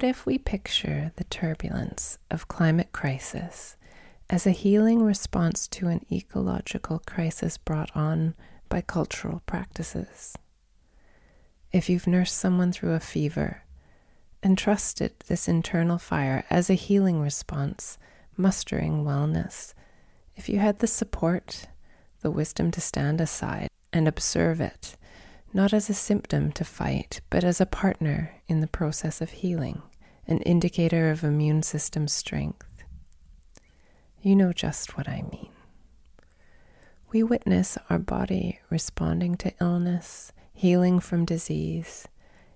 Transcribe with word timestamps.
What 0.00 0.08
if 0.08 0.24
we 0.24 0.38
picture 0.38 1.12
the 1.16 1.24
turbulence 1.24 2.16
of 2.30 2.48
climate 2.48 2.90
crisis 2.90 3.76
as 4.30 4.46
a 4.46 4.50
healing 4.50 5.02
response 5.02 5.68
to 5.68 5.88
an 5.88 6.06
ecological 6.10 7.02
crisis 7.06 7.58
brought 7.58 7.94
on 7.94 8.34
by 8.70 8.80
cultural 8.80 9.42
practices? 9.44 10.38
If 11.70 11.90
you've 11.90 12.06
nursed 12.06 12.38
someone 12.38 12.72
through 12.72 12.94
a 12.94 12.98
fever 12.98 13.64
and 14.42 14.56
trusted 14.56 15.12
this 15.26 15.48
internal 15.48 15.98
fire 15.98 16.46
as 16.48 16.70
a 16.70 16.74
healing 16.74 17.20
response, 17.20 17.98
mustering 18.38 19.04
wellness, 19.04 19.74
if 20.34 20.48
you 20.48 20.60
had 20.60 20.78
the 20.78 20.86
support, 20.86 21.66
the 22.22 22.30
wisdom 22.30 22.70
to 22.70 22.80
stand 22.80 23.20
aside 23.20 23.68
and 23.92 24.08
observe 24.08 24.62
it, 24.62 24.96
not 25.52 25.74
as 25.74 25.90
a 25.90 25.94
symptom 25.94 26.52
to 26.52 26.64
fight, 26.64 27.20
but 27.28 27.44
as 27.44 27.60
a 27.60 27.66
partner 27.66 28.36
in 28.48 28.60
the 28.60 28.66
process 28.66 29.20
of 29.20 29.28
healing, 29.30 29.82
an 30.30 30.38
indicator 30.42 31.10
of 31.10 31.24
immune 31.24 31.62
system 31.62 32.06
strength. 32.06 32.84
You 34.22 34.36
know 34.36 34.52
just 34.52 34.96
what 34.96 35.08
I 35.08 35.22
mean. 35.30 35.50
We 37.10 37.24
witness 37.24 37.76
our 37.88 37.98
body 37.98 38.60
responding 38.70 39.36
to 39.38 39.52
illness, 39.60 40.32
healing 40.54 41.00
from 41.00 41.24
disease. 41.24 42.06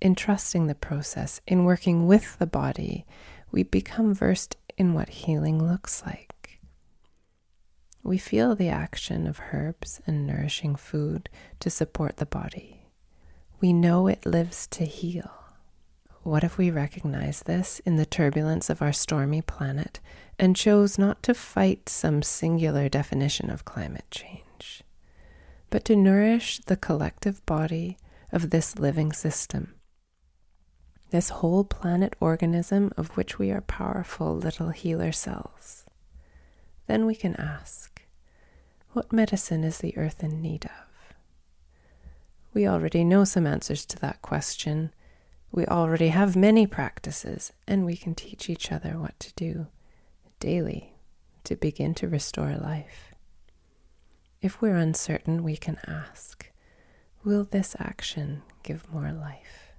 In 0.00 0.14
trusting 0.14 0.66
the 0.66 0.74
process, 0.74 1.40
in 1.46 1.64
working 1.64 2.06
with 2.06 2.38
the 2.38 2.46
body, 2.46 3.06
we 3.50 3.62
become 3.62 4.14
versed 4.14 4.56
in 4.76 4.94
what 4.94 5.08
healing 5.08 5.66
looks 5.66 6.04
like. 6.04 6.60
We 8.02 8.18
feel 8.18 8.54
the 8.54 8.68
action 8.68 9.26
of 9.26 9.40
herbs 9.52 10.00
and 10.06 10.26
nourishing 10.26 10.76
food 10.76 11.28
to 11.58 11.70
support 11.70 12.18
the 12.18 12.26
body. 12.26 12.86
We 13.60 13.72
know 13.72 14.06
it 14.06 14.24
lives 14.24 14.68
to 14.68 14.84
heal. 14.84 15.45
What 16.26 16.42
if 16.42 16.58
we 16.58 16.72
recognize 16.72 17.44
this 17.44 17.78
in 17.86 17.94
the 17.94 18.04
turbulence 18.04 18.68
of 18.68 18.82
our 18.82 18.92
stormy 18.92 19.42
planet 19.42 20.00
and 20.40 20.56
chose 20.56 20.98
not 20.98 21.22
to 21.22 21.34
fight 21.34 21.88
some 21.88 22.20
singular 22.20 22.88
definition 22.88 23.48
of 23.48 23.64
climate 23.64 24.10
change, 24.10 24.82
but 25.70 25.84
to 25.84 25.94
nourish 25.94 26.58
the 26.66 26.76
collective 26.76 27.46
body 27.46 27.96
of 28.32 28.50
this 28.50 28.76
living 28.76 29.12
system? 29.12 29.76
This 31.10 31.28
whole 31.28 31.62
planet 31.62 32.16
organism 32.18 32.90
of 32.96 33.16
which 33.16 33.38
we 33.38 33.52
are 33.52 33.60
powerful 33.60 34.34
little 34.34 34.70
healer 34.70 35.12
cells. 35.12 35.84
Then 36.88 37.06
we 37.06 37.14
can 37.14 37.36
ask, 37.36 38.02
what 38.94 39.12
medicine 39.12 39.62
is 39.62 39.78
the 39.78 39.96
earth 39.96 40.24
in 40.24 40.42
need 40.42 40.64
of? 40.64 41.14
We 42.52 42.66
already 42.66 43.04
know 43.04 43.22
some 43.22 43.46
answers 43.46 43.86
to 43.86 43.98
that 44.00 44.22
question. 44.22 44.92
We 45.56 45.64
already 45.64 46.08
have 46.08 46.36
many 46.36 46.66
practices, 46.66 47.50
and 47.66 47.86
we 47.86 47.96
can 47.96 48.14
teach 48.14 48.50
each 48.50 48.70
other 48.70 48.98
what 48.98 49.18
to 49.20 49.32
do 49.36 49.68
daily 50.38 50.92
to 51.44 51.56
begin 51.56 51.94
to 51.94 52.08
restore 52.08 52.54
life. 52.56 53.14
If 54.42 54.60
we're 54.60 54.76
uncertain, 54.76 55.42
we 55.42 55.56
can 55.56 55.78
ask 55.86 56.50
Will 57.24 57.44
this 57.44 57.74
action 57.78 58.42
give 58.64 58.92
more 58.92 59.10
life? 59.12 59.72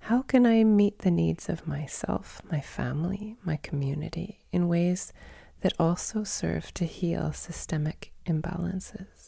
How 0.00 0.22
can 0.22 0.46
I 0.46 0.64
meet 0.64 0.98
the 0.98 1.12
needs 1.12 1.48
of 1.48 1.68
myself, 1.68 2.42
my 2.50 2.60
family, 2.60 3.36
my 3.44 3.56
community 3.56 4.40
in 4.50 4.66
ways 4.66 5.12
that 5.60 5.74
also 5.78 6.24
serve 6.24 6.74
to 6.74 6.86
heal 6.86 7.32
systemic 7.32 8.12
imbalances? 8.26 9.23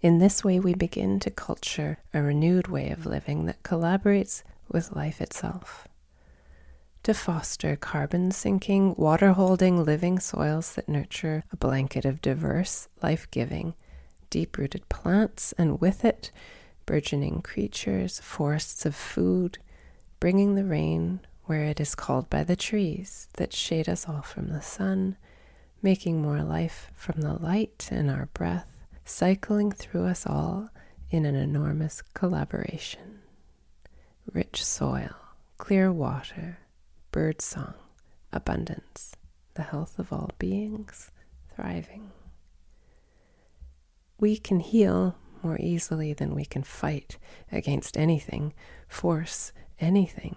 In 0.00 0.18
this 0.18 0.44
way, 0.44 0.60
we 0.60 0.74
begin 0.74 1.18
to 1.20 1.30
culture 1.30 1.98
a 2.14 2.22
renewed 2.22 2.68
way 2.68 2.90
of 2.90 3.04
living 3.04 3.46
that 3.46 3.64
collaborates 3.64 4.44
with 4.70 4.94
life 4.94 5.20
itself. 5.20 5.88
To 7.02 7.12
foster 7.12 7.74
carbon 7.74 8.30
sinking, 8.30 8.94
water 8.96 9.32
holding 9.32 9.84
living 9.84 10.20
soils 10.20 10.74
that 10.74 10.88
nurture 10.88 11.42
a 11.50 11.56
blanket 11.56 12.04
of 12.04 12.22
diverse, 12.22 12.88
life 13.02 13.28
giving, 13.32 13.74
deep 14.30 14.56
rooted 14.56 14.88
plants, 14.88 15.52
and 15.58 15.80
with 15.80 16.04
it, 16.04 16.30
burgeoning 16.86 17.42
creatures, 17.42 18.20
forests 18.20 18.86
of 18.86 18.94
food, 18.94 19.58
bringing 20.20 20.54
the 20.54 20.64
rain 20.64 21.18
where 21.46 21.64
it 21.64 21.80
is 21.80 21.96
called 21.96 22.30
by 22.30 22.44
the 22.44 22.56
trees 22.56 23.28
that 23.34 23.52
shade 23.52 23.88
us 23.88 24.08
all 24.08 24.22
from 24.22 24.48
the 24.48 24.62
sun, 24.62 25.16
making 25.82 26.22
more 26.22 26.42
life 26.42 26.92
from 26.94 27.20
the 27.20 27.34
light 27.34 27.88
and 27.90 28.08
our 28.10 28.26
breath 28.26 28.77
cycling 29.08 29.72
through 29.72 30.04
us 30.04 30.26
all 30.26 30.68
in 31.10 31.24
an 31.24 31.34
enormous 31.34 32.02
collaboration. 32.12 33.20
Rich 34.32 34.62
soil, 34.62 35.16
clear 35.56 35.90
water, 35.90 36.58
bird 37.10 37.40
song, 37.40 37.74
abundance, 38.32 39.16
the 39.54 39.62
health 39.62 39.98
of 39.98 40.12
all 40.12 40.30
beings, 40.38 41.10
thriving. 41.54 42.10
We 44.20 44.36
can 44.36 44.60
heal 44.60 45.16
more 45.42 45.56
easily 45.58 46.12
than 46.12 46.34
we 46.34 46.44
can 46.44 46.62
fight 46.62 47.16
against 47.50 47.96
anything, 47.96 48.52
force 48.88 49.52
anything. 49.80 50.36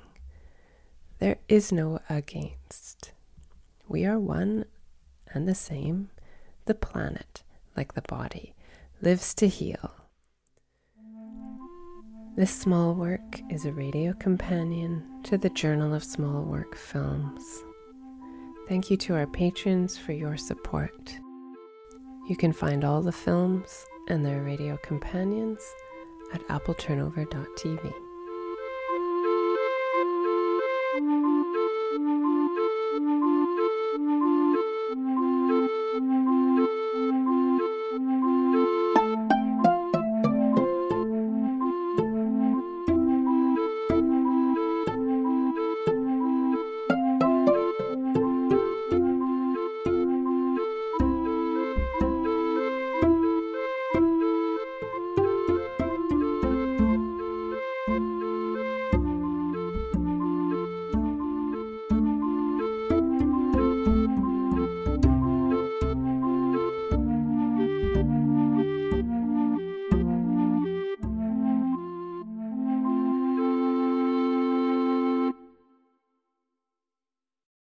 There 1.19 1.39
is 1.49 1.71
no 1.71 1.99
against. 2.09 3.11
We 3.87 4.05
are 4.05 4.19
one 4.19 4.65
and 5.33 5.47
the 5.47 5.55
same, 5.55 6.09
the 6.65 6.75
planet, 6.75 7.43
like 7.75 7.93
the 7.93 8.01
body, 8.03 8.55
lives 9.01 9.33
to 9.33 9.47
heal. 9.47 9.91
This 12.35 12.51
small 12.51 12.93
work 12.93 13.41
is 13.49 13.65
a 13.65 13.73
radio 13.73 14.13
companion 14.13 15.03
to 15.23 15.37
the 15.37 15.49
Journal 15.49 15.93
of 15.93 16.03
Small 16.03 16.43
Work 16.43 16.75
Films. 16.75 17.43
Thank 18.67 18.91
you 18.91 18.97
to 18.97 19.15
our 19.15 19.27
patrons 19.27 19.97
for 19.97 20.13
your 20.13 20.37
support. 20.37 21.17
You 22.29 22.37
can 22.37 22.53
find 22.53 22.85
all 22.85 23.01
the 23.01 23.11
films 23.11 23.85
and 24.07 24.23
their 24.23 24.43
radio 24.43 24.77
companions 24.83 25.61
at 26.33 26.41
appleturnover.tv. 26.47 28.10